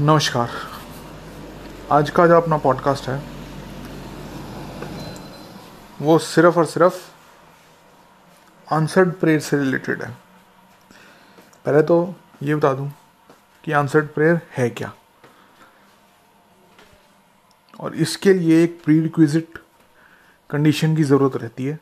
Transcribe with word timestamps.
नमस्कार। 0.00 0.50
आज 1.92 2.10
का 2.10 2.26
जो 2.26 2.36
अपना 2.36 2.56
पॉडकास्ट 2.56 3.08
है, 3.08 3.22
वो 6.02 6.18
सिर्फ़ 6.18 6.58
और 6.58 6.64
सिर्फ़ 6.64 7.10
आंसर्ड 8.74 9.12
प्रेयर 9.12 9.40
से 9.40 9.58
रिलेटेड 9.58 10.02
है। 10.02 10.16
पहले 11.64 11.82
तो 11.82 12.14
ये 12.42 12.54
बता 12.54 12.72
दूँ 12.72 12.92
कि 13.64 13.72
आंसर्ड 13.72 14.08
प्रेयर 14.08 14.40
है 14.50 14.70
क्या? 14.70 14.92
और 17.80 17.94
इसके 17.94 18.34
लिए 18.34 18.64
एक 18.64 18.82
प्री 18.84 19.00
रिक्विजिट 19.00 19.58
कंडीशन 20.50 20.96
की 20.96 21.02
ज़रूरत 21.02 21.36
रहती 21.36 21.66
है। 21.66 21.80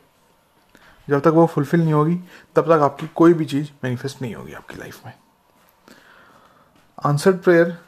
जब 1.09 1.19
तक 1.19 1.27
वो 1.27 1.45
फुलफिल 1.45 1.79
नहीं 1.79 1.93
होगी, 1.93 2.15
तब 2.55 2.61
तक 2.61 2.81
आपकी 2.81 3.07
कोई 3.07 3.33
भी 3.33 3.45
चीज़ 3.45 3.71
मैनिफेस्ट 3.83 4.21
नहीं 4.21 4.35
होगी 4.35 4.53
आपकी 4.53 4.75
लाइफ 4.75 5.05
में। 5.05 5.13
आंसर्ड 7.05 7.37
प्रेयर 7.37 7.85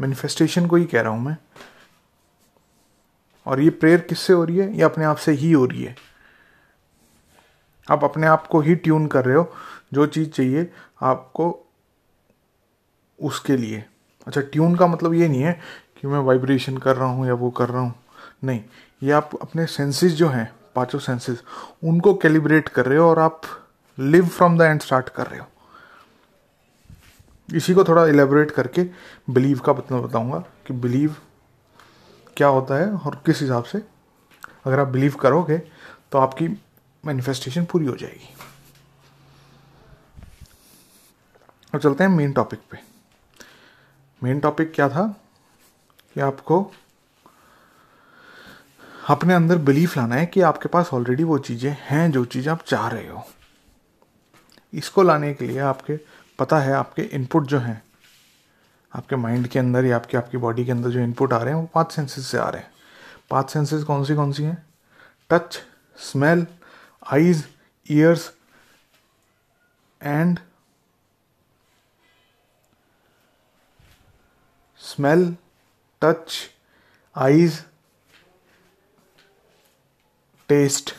मैनिफेस्टेशन 0.00 0.66
को 0.66 0.76
ही 0.76 0.84
कह 0.84 1.00
रहा 1.00 1.12
हूँ 1.12 1.24
मैं। 1.24 1.36
और 3.46 3.60
ये 3.60 3.70
प्रेयर 3.70 4.00
किससे 4.00 4.32
हो 4.32 4.44
रही 4.44 4.58
है? 4.58 4.76
ये 4.76 4.82
अपने 4.82 5.04
आप 5.04 5.16
से 5.16 5.32
ही 5.32 5.52
हो 5.52 5.64
रही 5.64 5.82
है। 5.82 5.96
आप 7.90 8.04
अपने 8.04 8.26
आप 8.26 8.46
को 8.46 8.60
ही 8.60 8.74
ट्यून 8.74 9.06
कर 9.06 9.24
रहे 9.24 9.36
हो, 9.36 9.52
जो 9.94 10.06
चीज़ 10.06 10.30
चाहिए 10.30 10.70
आपको 11.02 11.66
उसके 13.18 13.56
लिए। 13.56 13.84
अच्छा 14.26 14.40
ट्यून 14.40 14.76
का 14.76 14.86
मतलब 14.86 15.14
ये 15.14 15.28
नहीं 15.28 15.42
है 15.42 15.60
कि 16.00 16.08
मैं 16.08 16.18
वाइब्रेशन 16.18 16.76
कर 16.78 16.96
रहा 16.96 17.08
हूँ 17.08 17.26
या 17.26 17.34
वो 17.34 17.50
कर 17.50 17.68
रहा 17.68 17.82
हूँ। 17.82 17.94
नहीं, 18.44 18.60
ये 19.02 19.12
आप 19.12 19.30
अपने 19.42 19.66
सेंसेस 19.66 20.12
जो 20.12 20.28
हैं, 20.28 20.50
पाँचों 20.74 20.98
सेंसेस 20.98 21.42
उनको 21.84 22.14
कैलिब्रेट 22.14 22.68
कर 22.68 22.86
रहे 22.86 22.98
हो 22.98 23.08
और 23.10 23.18
आप 23.18 23.40
live 23.98 24.26
from 24.26 24.58
the 24.58 24.62
end 24.62 24.80
start 24.80 25.08
कर 25.08 25.26
रहे 25.26 25.40
हो। 25.40 25.46
इसी 27.54 27.74
को 27.74 27.84
थोड़ा 27.84 28.06
इलेबोरेट 28.06 28.50
करके 28.50 28.82
बिलीव 29.30 29.58
का 29.58 29.72
मतलब 29.72 30.06
बताऊँगा 30.08 30.38
कि 30.66 30.74
बिलीव 30.74 31.16
क्या 32.36 32.48
होता 32.48 32.74
है 32.74 32.90
और 32.90 33.22
किस 33.26 33.40
हिसाब 33.40 33.64
से। 33.64 33.82
अगर 34.66 34.78
आप 34.80 34.88
बिलीव 34.88 35.14
करोगे 35.14 35.58
तो 36.12 36.18
आपकी 36.18 36.48
मैनिफेस्टेशन 37.04 37.64
पूरी 37.64 37.86
हो 37.86 37.96
जाएगी। 37.96 38.34
और 41.74 41.80
चलते 41.80 42.04
हैं 42.04 42.10
मेन 42.10 42.32
टॉपिक 42.32 42.60
पे। 42.70 42.78
मेन 44.22 44.40
टॉपिक 44.40 44.72
क्या 44.74 44.88
था? 44.88 45.06
कि 46.14 46.20
आपको 46.20 46.62
अपने 49.08 49.34
अंदर 49.34 49.58
बिलीफ 49.58 49.96
लाना 49.96 50.14
है 50.14 50.26
कि 50.26 50.40
आपके 50.40 50.68
पास 50.68 50.90
ऑलरेडी 50.94 51.24
वो 51.24 51.38
चीज़ें 51.38 51.76
हैं, 51.80 52.10
जो 52.10 52.24
चीज़ें 52.24 52.52
आप 52.52 52.62
चाह 52.62 52.88
रहे 52.88 53.08
हो। 53.08 53.22
इसको 54.72 55.02
लाने 55.02 55.32
के 55.34 55.44
लिए 55.44 55.58
आपके 55.58 55.96
पता 56.40 56.58
है 56.58 56.72
आपके 56.72 57.02
इनपुट 57.02 57.46
जो 57.46 57.58
हैं, 57.58 57.82
आपके 58.92 59.16
माइंड 59.16 59.48
के 59.48 59.58
अंदर 59.58 59.84
या 59.84 59.96
आपके, 59.96 60.16
आपकी 60.16 60.38
बॉडी 60.38 60.64
के 60.64 60.70
अंदर 60.72 60.90
जो 60.90 61.00
इनपुट 61.00 61.32
आ 61.32 61.38
रहे 61.38 61.54
हैं, 61.54 61.60
वो 61.60 61.68
पाँच 61.74 61.92
सेंसेस 61.92 62.26
से 62.26 62.38
आ 62.38 62.48
रहे 62.48 62.62
हैं। 62.62 62.70
पाँच 63.30 63.50
सेंसेस 63.50 63.84
कौन 63.84 64.04
सी 64.04 64.14
कौन 64.14 64.32
सी 64.32 64.42
हैं? 64.42 64.66
Touch 65.30 65.58
smell 65.98 66.46
eyes 67.12 67.44
ears 67.90 68.30
and 70.00 70.38
smell 74.80 75.36
touch 76.02 76.38
eyes 77.16 77.62
taste 80.48 80.94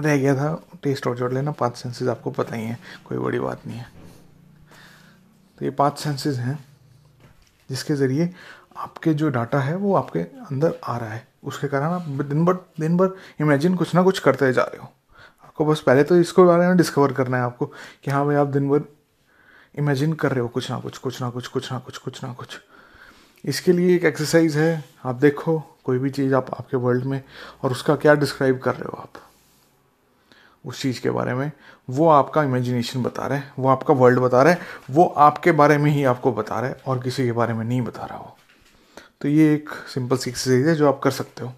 रह 0.00 0.16
गया 0.16 0.34
था 0.34 0.62
टेस्ट 0.82 1.06
और 1.06 1.16
जोड़ 1.16 1.32
लेना, 1.32 1.50
पाँच 1.50 1.76
सेंसेस 1.76 2.08
आपको 2.08 2.30
पता 2.30 2.56
ही 2.56 2.64
है, 2.64 2.78
कोई 3.04 3.18
बड़ी 3.18 3.38
बात 3.38 3.66
नहीं 3.66 3.78
है। 3.78 3.86
तो 5.58 5.64
ये 5.64 5.70
पाँच 5.70 5.98
सेंसेस 5.98 6.36
हैं, 6.36 6.58
जिसके 7.70 7.94
ज़रिए 7.94 8.32
आपके 8.76 9.14
जो 9.14 9.28
डाटा 9.28 9.60
है, 9.60 9.76
वो 9.76 9.94
आपके 9.94 10.18
अंदर 10.18 10.78
आ 10.84 10.96
रहा 10.96 11.10
है। 11.10 11.26
उसके 11.44 11.68
कारण 11.68 11.86
आप 11.86 12.02
दिन 12.02 12.44
भर 12.44 12.54
दिन 12.80 12.96
भर 12.96 13.16
इमेजिन 13.40 13.74
कुछ 13.74 13.94
ना 13.94 14.02
कुछ 14.02 14.18
करते 14.18 14.52
जा 14.52 14.62
रहे 14.62 14.78
हो। 14.78 14.88
आपको 15.44 15.64
बस 15.64 15.80
पहले 15.80 16.04
तो 16.04 16.16
इसको 16.16 16.44
बारे 16.44 16.66
में 16.68 16.76
डिस्कवर 16.76 17.12
करना 17.12 17.36
है 17.36 17.42
आपको 17.42 17.66
कि 17.66 18.10
हाँ 18.10 18.24
भाई, 18.26 18.36
आप 18.36 18.46
दिन 18.46 18.68
भर 18.68 18.82
इमेजिन 19.78 20.12
कर 20.12 20.32
रहे 20.32 20.40
हो 20.40 20.48
कुछ 20.48 20.70
ना 20.70 20.78
कुछ 20.80 20.98
कुछ 20.98 21.22
ना 21.22 21.30
कुछ 21.30 21.46
कुछ 21.46 21.72
ना 21.72 21.78
कुछ 21.78 21.98
कुछ 21.98 22.24
ना 22.24 22.32
कुछ। 22.32 22.58
इसके 23.44 23.72
लिए 23.72 23.96
एक 23.96 24.04
एक्सरसाइज 24.04 24.56
है, 24.56 24.84
आप 25.04 25.14
देखो 25.14 25.58
कोई 25.84 25.98
भी 25.98 26.10
चीज़ 26.10 26.34
आप, 26.34 26.54
आपके 26.54 26.76
वर्ल्ड 26.76 27.04
में, 27.04 27.22
और 27.64 27.70
उसका 27.70 27.96
क्या 27.96 28.14
डिस्क्राइब 28.14 28.58
कर 28.58 28.74
रहे 28.74 28.88
हो 28.92 29.02
आप। 29.02 29.22
उस 30.64 30.80
चीज़ 30.82 31.00
के 31.00 31.10
बारे 31.10 31.34
में। 31.34 31.50
वो 31.88 32.08
आपका 32.10 32.42
इमेजिनेशन 32.42 33.02
बता 33.02 33.26
रहा 33.26 33.38
है, 33.38 33.52
वो 33.58 33.68
आपका 33.68 33.94
वर्ल्ड 33.94 34.18
बता 34.18 34.42
रहा 34.42 34.52
है, 34.52 34.60
वो 34.90 35.04
आपके 35.18 35.52
बारे 35.52 35.78
में 35.78 35.90
ही 35.90 36.04
आपको 36.04 36.32
बता 36.32 36.60
रहा 36.60 36.70
है 36.70 36.80
और 36.86 37.02
किसी 37.02 37.24
के 37.24 37.32
बारे 37.32 37.54
में 37.54 37.64
नहीं 37.64 37.80
बता 37.82 38.04
रहा 38.04 38.18
हो 38.18 38.36
तो 39.20 39.28
ये 39.28 39.54
एक 39.54 39.70
सिंपल 39.88 40.16
सी 40.16 40.30
एक्सरसाइज 40.30 40.66
है 40.68 40.74
जो 40.74 40.88
आप 40.88 41.00
कर 41.00 41.10
सकते 41.10 41.44
हो। 41.44 41.52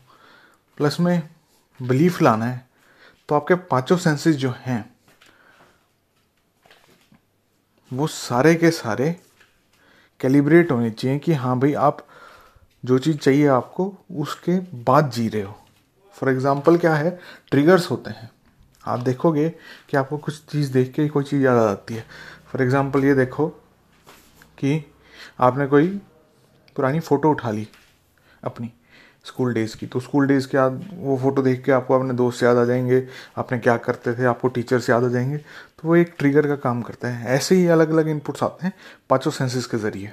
प्लस 0.79 0.97
में 1.01 1.29
बिलीफ 1.81 2.21
लाना 2.23 2.45
है 2.45 2.65
तो 3.29 3.35
आपके 3.35 3.55
पाँचों 3.55 3.97
सेंसेस 3.97 4.37
जो 4.37 4.55
हैं, 4.59 4.85
वो 7.91 8.07
सारे 8.07 8.55
के 8.55 8.71
सारे 8.73 9.15
कैलिब्रेट 10.21 10.71
होने 10.73 10.91
चाहिए 10.91 11.19
कि 11.19 11.33
हाँ 11.35 11.59
भाई 11.59 11.73
आप 11.75 12.07
जो 12.85 12.99
चीज़ 12.99 13.17
चाहिए 13.17 13.47
आपको, 13.49 13.93
उसके 14.13 14.59
बाद 14.85 15.11
जी 15.11 15.29
रहे 15.29 15.43
हो। 15.43 15.57
फॉर 16.17 16.31
एग्ज़ाम्पल 16.31 16.77
क्या 16.79 16.95
है? 16.95 17.19
ट्रिगर्स 17.51 17.91
होते 17.91 18.11
हैं। 18.11 18.31
आप 18.85 18.99
देखोगे 18.99 19.49
कि 19.91 19.97
आपको 19.97 20.19
कुछ 20.19 20.41
चीज़ 20.47 20.73
देख 20.73 20.93
के 20.93 21.09
कोई 21.09 21.25
चीज़ 21.25 21.43
याद 21.43 21.57
आ 21.57 21.67
जाती 21.67 21.95
है। 21.95 22.05
फॉर 22.47 22.63
एग्ज़ाम्पल 22.63 23.05
ये 23.05 23.15
देखो 23.15 23.49
कि 24.59 24.85
आपने 25.41 25.67
कोई 25.67 25.89
पुरानी 26.77 27.01
फ़ोटो 27.01 27.31
उठा 27.31 27.51
ली 27.51 27.67
अपनी 28.43 28.73
स्कूल 29.25 29.53
डेज़ 29.55 29.77
की। 29.77 29.87
तो 29.87 30.01
स्कूल 30.01 30.27
डेज़ 30.27 30.47
के 30.49 30.57
याद 30.57 30.85
वो 30.95 31.17
फ़ोटो 31.19 31.43
देख 31.43 31.65
के 31.65 31.73
आपको 31.73 31.99
अपने 31.99 32.15
दोस्त 32.15 32.43
याद 32.43 32.57
आ 32.57 32.65
जाएँगे, 32.65 33.07
आपने 33.39 33.59
क्या 33.59 33.77
करते 33.77 34.15
थे, 34.15 34.25
आपको 34.25 34.49
टीचर्स 34.49 34.89
याद 34.91 35.05
आ 35.05 35.09
जाएँगे। 35.09 35.37
तो 35.37 35.89
वो 35.89 35.97
एक 35.97 36.15
ट्रिगर 36.19 36.47
का 36.47 36.57
काम 36.57 36.83
करता 36.83 37.09
है। 37.09 37.35
ऐसे 37.35 37.55
ही 37.55 37.67
अलग 37.69 37.91
अलग 37.91 38.09
इनपुट्स 38.09 38.43
आते 38.43 38.67
हैं 38.67 38.73
पाँचों 39.11 39.31
सेंसेस 39.31 39.67
के 39.67 39.79
ज़रिए। 39.79 40.13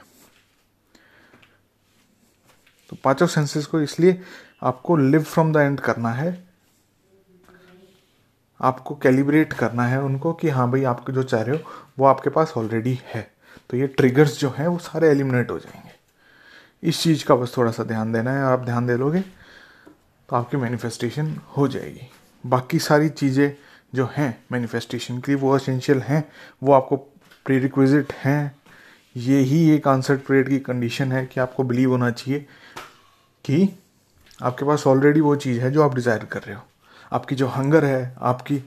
तो 2.89 2.97
पाँचों 3.03 3.28
सेंसेस 3.28 3.66
को 3.66 3.79
इसलिए 3.81 4.19
आपको 4.63 4.97
लिव 4.97 5.23
फ्रॉम 5.23 5.53
द 5.53 5.57
एंड 5.57 5.79
करना 5.79 6.11
है। 6.11 6.47
आपको 8.62 8.95
कैलिब्रेट 8.95 9.53
करना 9.53 9.84
है 9.84 10.01
उनको 10.01 10.34
कि 10.34 10.50
हाँ 10.50 10.69
भाई 10.72 10.84
आपको 10.84 11.12
जो 11.12 11.23
चाह 11.23 11.41
रहे 11.41 11.56
हो, 11.56 11.72
वो 12.00 12.06
आपके 12.06 12.29
पास 12.29 12.53
ऑलरेडी 12.57 13.00
है। 13.06 13.31
तो 13.69 13.78
ये 13.78 13.88
ट्रिगर्स 13.88 14.40
जो 14.40 14.50
हैं, 14.57 14.68
वो 14.68 14.78
सारे 14.78 15.09
एलिमिनेट 15.09 15.51
हो 15.51 15.59
जाएँगे। 15.59 15.95
इस 16.84 17.01
चीज़ 17.03 17.25
का 17.25 17.35
बस 17.35 17.53
थोड़ा 17.57 17.72
सा 17.72 17.84
ध्यान 17.84 18.13
देना 18.13 18.31
है। 18.31 18.44
आप 18.44 18.59
ध्यान 18.59 18.88
दे 18.88 18.97
लोगे 18.97 19.22
तो 20.29 20.35
आपकी 20.35 20.57
मैनिफेस्टेशन 20.57 21.35
हो 21.57 21.67
जाएगी। 21.67 22.09
बाकी 22.46 22.79
सारी 22.79 23.09
चीज़ें 23.09 23.51
जो 23.96 24.09
हैं 24.13 24.44
मैनिफेस्टेशन 24.51 25.17
के 25.17 25.31
लिए 25.31 25.41
वो 25.41 25.51
असेंशियल 25.56 26.00
हैं, 26.00 26.31
वो 26.63 26.73
आपको 26.73 26.96
प्री 27.46 27.69
हैं। 28.25 28.56
ये 29.17 29.40
ही 29.40 29.69
एक 29.72 29.88
आंसर 29.88 30.17
प्रेयर 30.17 30.50
की 30.50 30.59
कंडीशन 30.59 31.12
है 31.12 31.25
कि 31.25 31.40
आपको 31.40 31.63
बिलीव 31.63 31.91
होना 31.91 32.12
चाहिए 32.12 32.46
कि 33.46 33.78
आपके 34.41 34.66
पास 34.66 34.88
ऑलरेडी 34.88 35.22
वो 35.22 35.35
चीज़ 35.35 35.59
है 35.59 35.72
जो 35.72 35.84
आप 35.84 35.96
डिज़ायर 35.96 36.25
कर 36.25 36.41
रहे 36.41 36.56
हो। 36.56 36.62
आपकी 37.12 37.35
जो 37.35 37.47
हंगर 37.47 37.85
है, 37.85 38.16
आपकी 38.19 38.62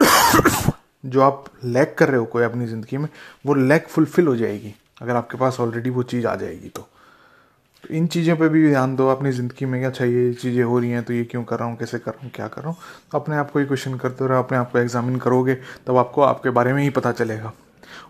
जो 1.04 1.20
आप 1.20 1.44
लैक 1.64 1.94
कर 1.98 2.08
रहे 2.08 2.18
हो 2.18 2.24
कोई 2.24 2.42
अपनी 2.42 2.66
ज़िंदगी 2.66 2.96
में, 2.96 3.08
वो 3.46 3.54
लैक 3.54 3.88
फुलफिल 3.88 4.26
हो 4.26 4.36
जाएगी, 4.36 4.74
अगर 5.02 5.16
आपके 5.16 5.38
पास 5.38 5.60
ऑलरेडी 5.60 5.90
वो 5.90 6.02
चीज़ 6.02 6.26
आ 6.26 6.34
जाएगी 6.36 6.68
तो। 6.68 6.88
तो 7.84 7.94
इन 7.94 8.06
चीज़ों 8.06 8.36
पे 8.36 8.48
भी 8.48 8.68
ध्यान 8.68 8.96
दो 8.96 9.08
अपनी 9.08 9.30
ज़िंदगी 9.32 9.64
में 9.64 9.80
क्या 9.80 9.90
चाहिए 9.90 10.26
ये 10.26 10.32
चीज़ें 10.34 10.62
हो 10.62 10.78
रही 10.78 10.90
हैं 10.90 11.02
तो 11.02 11.12
ये 11.12 11.24
क्यों 11.24 11.42
कर 11.44 11.58
रहा 11.58 11.68
हूँ, 11.68 11.76
कैसे 11.76 11.98
कर 11.98 12.10
रहा 12.10 12.22
हूँ, 12.22 12.30
क्या 12.34 12.48
कर 12.48 12.62
रहा 12.62 12.70
हूँ। 12.70 12.78
तो 13.12 13.18
अपने 13.18 13.36
आप 13.36 13.50
को 13.50 13.58
ही 13.58 13.64
क्वेश्चन 13.64 13.94
करते 13.94 14.26
रहो, 14.26 14.38
अपने 14.38 14.58
आप 14.58 14.72
को 14.72 14.78
एग्जामिन 14.78 15.16
करोगे, 15.16 15.54
तब 15.86 15.96
आपको 15.96 16.22
आपके 16.22 16.50
बारे 16.50 16.72
में 16.72 16.82
ही 16.82 16.90
पता 16.90 17.12
चलेगा। 17.12 17.52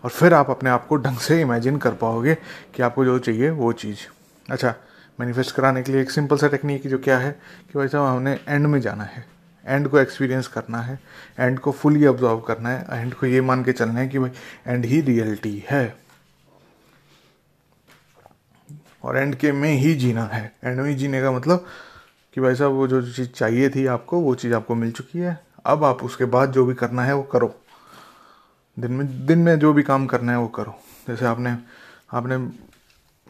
और 0.03 0.09
फिर 0.09 0.33
आप 0.33 0.49
अपने 0.49 0.69
आप 0.69 0.87
को 0.87 0.95
ढंग 0.95 1.17
से 1.17 1.41
इमेजिन 1.41 1.77
कर 1.77 1.91
पाओगे 1.91 2.35
कि 2.75 2.83
आपको 2.83 3.05
जो 3.05 3.19
चाहिए 3.19 3.49
वो 3.49 3.71
चीज़। 3.73 3.97
अच्छा 4.51 4.73
मैनिफेस्ट 5.19 5.55
कराने 5.55 5.81
के 5.81 5.91
लिए 5.91 6.01
एक 6.01 6.11
सिंपल 6.11 6.37
सा 6.37 6.47
टेक्निक 6.47 6.87
जो 6.87 6.97
क्या 6.97 7.17
है 7.17 7.31
कि 7.71 7.79
भाई 7.79 7.87
साहब, 7.87 8.05
हमने 8.05 8.39
एंड 8.47 8.67
में 8.67 8.81
जाना 8.81 9.03
है। 9.03 9.25
एंड 9.65 9.87
को 9.87 9.99
एक्सपीरियंस 9.99 10.47
करना 10.47 10.81
है। 10.81 10.99
एंड 11.39 11.59
को 11.59 11.71
फुली 11.71 12.05
ऑब्जॉर्व 12.05 12.39
करना 12.39 12.69
है। 12.69 12.85
एंड 12.91 13.13
को 13.13 13.25
ये 13.25 13.41
मान 13.41 13.63
के 13.63 13.71
चलना 13.71 13.99
है 13.99 14.07
कि 14.07 14.19
भाई 14.19 14.31
एंड 14.67 14.85
ही 14.85 15.01
रियलिटी 15.01 15.63
है। 15.69 15.97
और 19.03 19.17
एंड 19.17 19.35
के 19.35 19.51
में 19.51 19.73
ही 19.73 19.93
जीना 19.93 20.23
है। 20.23 20.55
एंड 20.63 20.81
में 20.81 20.89
ही 20.89 20.95
जीने 20.95 21.21
का 21.21 21.31
मतलब 21.31 21.65
कि 22.33 22.41
भाई 22.41 22.55
साहब, 22.55 22.71
वो 22.71 22.87
जो 22.87 23.13
चीज़ 23.13 23.27
चाहिए 23.27 23.69
थी 23.69 23.85
आपको, 23.85 24.19
वो 24.19 24.35
चीज़ 24.35 24.53
आपको 24.53 24.75
मिल 24.75 24.91
चुकी 24.91 25.19
है। 25.19 25.43
अब 25.65 25.83
आप 25.83 26.03
उसके 26.03 26.25
बाद 26.25 26.51
जो 26.51 26.65
भी 26.65 26.73
करना 26.73 27.03
है, 27.03 27.15
वो 27.15 27.23
करो। 27.23 27.61
दिन 28.79 28.91
में 28.91 29.25
दिन 29.25 29.39
में 29.39 29.59
जो 29.59 29.73
भी 29.73 29.83
काम 29.83 30.05
करना 30.05 30.31
है, 30.31 30.37
वो 30.37 30.47
करो। 30.47 30.79
जैसे 31.07 31.25
आपने 31.25 31.57
आपने 32.13 32.37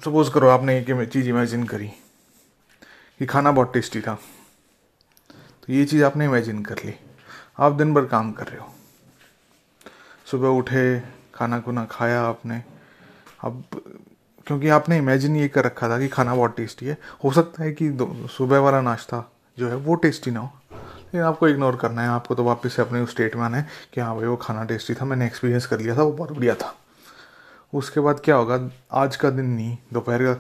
सपोज़ 0.06 0.32
करो 0.32 0.50
आपने 0.50 0.78
एक 0.80 1.10
चीज़ 1.10 1.30
इमेजिन 1.30 1.64
करी 1.64 1.88
कि 3.20 3.26
खाना 3.26 3.52
बहुत 3.52 3.74
टेस्टी 3.74 4.02
था। 4.02 4.16
तो 5.64 5.74
ये 5.74 5.86
चीज़ 5.86 6.04
आपने 6.04 6.26
इमेजिन 6.26 6.64
कर 6.64 6.76
ली। 6.86 6.94
आप 7.60 7.72
दिन 7.72 7.94
भर 7.94 8.06
काम 8.06 8.32
कर 8.32 8.48
रहे 8.48 8.62
हो। 8.62 8.74
सुबह 10.26 10.48
उठे, 10.48 11.00
खाना 11.36 11.60
खुना 11.60 11.86
खाया 11.86 12.22
आपने। 12.22 12.64
अब 13.44 13.64
क्योंकि 14.48 14.70
आपने 14.70 14.98
इमेजिन 14.98 15.36
ये 15.36 15.48
कर 15.48 15.66
रखा 15.66 15.90
था 15.90 16.00
कि 16.00 16.08
खाना 16.08 16.36
बहुत 16.36 16.58
टेस्टी 16.58 16.86
है। 16.86 16.98
हो 17.24 17.32
सकता 17.32 17.64
है 17.64 17.74
कि 17.74 17.98
सुबह 18.38 18.60
वाला 18.60 18.82
नाश्ता 18.82 19.32
जो 19.60 19.70
है 19.70 19.76
वो 19.76 19.96
टेस्टी 19.96 20.32
ना 20.32 20.40
हो। 20.40 20.52
लेकिन 20.74 21.22
आपको 21.22 21.48
इग्नोर 21.48 21.76
करना 21.76 22.02
है। 22.02 22.08
आपको 22.08 22.36
तो 22.36 22.44
वापस 22.44 22.74
से 22.74 22.82
अपने 22.82 23.00
उस 23.00 23.12
स्टेट 23.12 23.36
में 23.36 23.44
आना 23.44 23.58
है 23.58 23.68
कि 23.94 24.02
हाँ 24.02 24.16
भाई 24.16 24.26
वो 24.26 24.36
खाना 24.36 24.64
टेस्टी 24.64 24.94
था, 24.94 25.06
मैंने 25.06 25.26
एक्सपीरियंस 25.26 25.66
कर 25.66 25.80
लिया 25.80 25.98
था, 25.98 26.04
वो 26.04 26.12
बहुत 26.12 26.32
बढ़िया 26.32 26.56
था। 26.56 26.81
उसके 27.74 28.00
बाद 28.00 28.20
क्या 28.20 28.36
होगा? 28.36 28.60
आज 28.92 29.16
का 29.16 29.30
दिन 29.30 29.46
नहीं, 29.46 29.78
दोपहर 29.94 30.24
का 30.24 30.40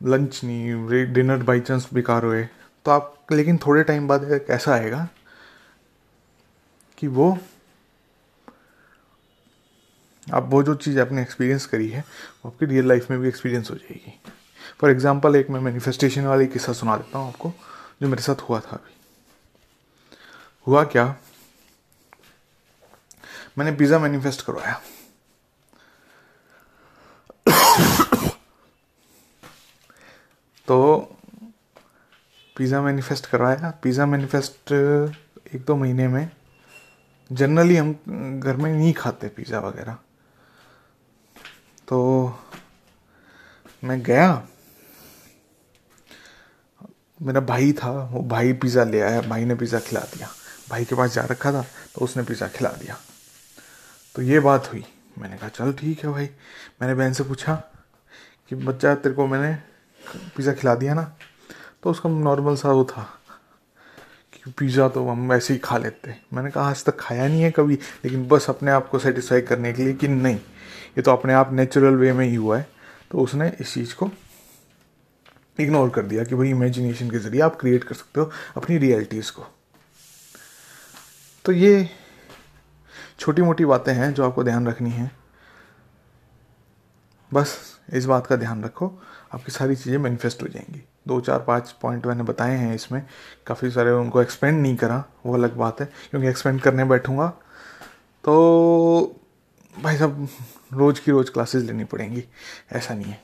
लंच 0.00 0.40
नहीं 0.44 1.12
डिनर 1.12 1.42
बाई 1.42 1.60
चांस 1.60 1.88
बेकार 1.94 2.24
हुए। 2.24 2.44
तो 2.86 2.90
आप, 2.90 3.14
लेकिन 3.32 3.58
थोड़े 3.66 3.82
टाइम 3.84 4.06
बाद 4.08 4.30
एक 4.32 4.46
ऐसा 4.50 4.72
आएगा 4.74 5.08
कि 6.98 7.06
वो, 7.08 7.36
आप 10.26 10.48
वो 10.50 10.62
जो 10.62 10.74
चीज़ 10.74 10.98
आपने 11.00 11.22
एक्सपीरियंस 11.22 11.66
करी 11.66 11.88
है, 11.88 12.00
वो 12.44 12.50
आपकी 12.50 12.66
रियल 12.66 12.88
लाइफ 12.88 13.10
में 13.10 13.18
भी 13.20 13.28
एक्सपीरियंस 13.28 13.70
हो 13.70 13.76
जाएगी। 13.76 14.18
फॉर 14.80 14.90
एग्ज़ाम्पल 14.90 15.36
एक 15.36 15.50
मैं 15.50 15.60
मैनिफेस्टेशन 15.60 16.26
वाली 16.26 16.46
किस्सा 16.46 16.72
सुना 16.72 16.96
देता 16.96 17.18
हूँ 17.18 17.28
आपको, 17.28 17.52
जो 18.02 18.08
मेरे 18.08 18.22
साथ 18.22 18.48
हुआ 18.48 18.60
था 18.60 18.76
अभी। 18.76 18.94
हुआ 20.66 20.84
क्या? 20.84 21.04
मैंने 23.58 23.72
पिज़्ज़ा 23.72 23.98
मैनिफेस्ट 23.98 24.46
करवाया। 24.46 24.80
तो 30.68 30.78
पिज़्ज़ा 32.56 32.80
मैनिफेस्ट 32.82 33.26
करवाया। 33.26 33.70
पिज़्ज़ा 33.82 34.06
मैनिफेस्ट, 34.06 34.72
एक 34.72 35.64
दो 35.66 35.76
महीने 35.76 36.08
में। 36.08 36.30
जनरली 37.30 37.76
हम 37.76 37.92
घर 38.40 38.56
में 38.56 38.72
नहीं 38.72 38.92
खाते 38.92 39.28
पिज़्ज़ा 39.28 39.60
वगैरह। 39.60 39.98
तो 41.88 41.98
मैं 43.82 44.00
गया। 44.02 44.42
मेरा 47.20 47.40
भाई 47.40 47.72
था, 47.72 47.90
वो 48.12 48.22
भाई 48.28 48.52
पिज़्ज़ा 48.52 48.84
ले 48.84 49.00
आया। 49.00 49.20
भाई 49.22 49.44
ने 49.44 49.54
पिज़्ज़ा 49.54 49.80
खिला 49.80 50.00
दिया। 50.14 50.28
भाई 50.70 50.84
के 50.84 50.94
पास 50.94 51.14
जा 51.14 51.24
रखा 51.24 51.52
था 51.52 51.64
तो 51.94 52.04
उसने 52.04 52.22
पिज़्ज़ा 52.22 52.48
खिला 52.48 52.68
दिया। 52.72 52.96
तो 54.14 54.22
ये 54.22 54.40
बात 54.40 54.72
हुई। 54.72 54.84
मैंने 55.18 55.36
कहा, 55.36 55.48
चल 55.48 55.72
ठीक 55.72 56.04
है 56.04 56.10
भाई। 56.10 56.28
मैंने 56.80 56.94
बहन 56.94 57.12
से 57.12 57.24
पूछा 57.24 57.54
कि, 58.48 58.54
बच्चा, 58.56 58.94
तेरे 58.94 59.14
को 59.14 59.26
मैंने 59.26 59.56
पिज़्ज़ा 60.36 60.52
खिला 60.52 60.74
दिया 60.74 60.94
ना 60.94 61.12
तो 61.82 61.90
उसका 61.90 62.08
नॉर्मल 62.10 62.56
सा 62.56 62.70
वो 62.70 62.84
था 62.84 63.02
कि 64.34 64.50
पिज़्ज़ा 64.58 64.88
तो 64.88 65.06
हम 65.08 65.30
वैसे 65.30 65.52
ही 65.54 65.58
खा 65.60 65.76
लेते 65.78 66.14
मैंने 66.34 66.50
कहा, 66.50 66.68
आज 66.70 66.84
तक 66.84 66.96
खाया 67.00 67.26
नहीं 67.28 67.42
है 67.42 67.50
कभी, 67.50 67.74
लेकिन 68.04 68.26
बस 68.28 68.48
अपने 68.50 68.70
आप 68.70 68.88
को 68.88 68.98
सेटिस्फाई 68.98 69.40
करने 69.42 69.72
के 69.72 69.84
लिए 69.84 69.94
कि 69.94 70.08
नहीं, 70.08 70.36
ये 70.36 71.02
तो 71.02 71.12
अपने 71.12 71.32
आप 71.34 71.52
नेचुरल 71.52 71.94
वे 71.96 72.12
में 72.12 72.26
ही 72.26 72.34
हुआ 72.34 72.58
है। 72.58 72.66
तो 73.10 73.18
उसने 73.18 73.48
इस 73.60 73.74
चीज़ 73.74 73.94
को 73.94 74.10
इग्नोर 75.58 75.90
कर 75.90 76.02
दिया 76.02 76.24
कि 76.24 76.34
भाई 76.34 76.50
इमेजिनेशन 76.50 77.10
के 77.10 77.18
ज़रिए 77.18 77.40
आप 77.40 77.58
क्रिएट 77.60 77.84
कर 77.84 77.94
सकते 77.94 78.20
हो 78.20 78.30
अपनी 78.56 78.78
रियलिटीज़ 78.78 79.32
को। 79.32 79.46
तो 81.44 81.52
ये 81.52 81.88
छोटी 83.18 83.42
मोटी 83.42 83.64
बातें 83.64 83.92
हैं 83.94 84.12
जो 84.14 84.24
आपको 84.24 84.44
ध्यान 84.44 84.66
रखनी 84.68 84.90
है। 84.90 85.10
बस 87.30 87.71
इस 87.92 88.04
बात 88.04 88.26
का 88.26 88.36
ध्यान 88.36 88.64
रखो, 88.64 89.02
आपकी 89.34 89.52
सारी 89.52 89.76
चीज़ें 89.76 89.98
मैनिफेस्ट 89.98 90.42
हो 90.42 90.48
जाएँगी। 90.48 90.82
दो, 91.08 91.20
चार, 91.20 91.38
पाँच 91.38 91.70
पॉइंट 91.72 92.06
मैंने 92.06 92.22
बताए 92.22 92.56
हैं 92.56 92.74
इसमें। 92.74 93.06
काफ़ी 93.46 93.70
सारे 93.70 93.90
उनको 93.90 94.22
एक्सपेंड 94.22 94.62
नहीं 94.62 94.76
करा, 94.76 95.04
वो 95.26 95.34
अलग 95.34 95.56
बात 95.56 95.80
है। 95.80 95.86
क्योंकि 96.10 96.28
एक्सपेंड 96.28 96.60
करने 96.60 96.84
बैठूँगा 96.84 97.28
तो 98.24 99.20
भाई 99.82 99.96
साहब, 99.96 100.28
रोज़ 100.72 101.00
की 101.00 101.10
रोज़ 101.10 101.30
क्लासेस 101.30 101.62
लेनी 101.64 101.84
पड़ेंगी। 101.84 102.24
ऐसा 102.72 102.94
नहीं 102.94 103.06
है। 103.06 103.22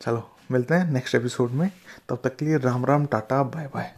चलो, 0.00 0.30
मिलते 0.50 0.74
हैं 0.74 0.90
नेक्स्ट 0.90 1.14
एपिसोड 1.14 1.50
में। 1.50 1.70
तब 2.08 2.20
तक 2.24 2.36
के 2.36 2.44
लिए 2.44 2.58
Ram 2.58 2.84
Ram, 2.86 3.06
tata 3.06 3.42
bye 3.42 3.66
bye 3.66 3.94